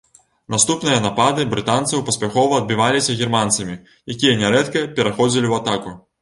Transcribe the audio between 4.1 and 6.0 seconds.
якія нярэдка пераходзілі ў атаку.